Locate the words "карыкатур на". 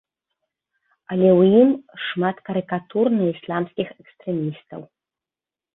2.49-3.23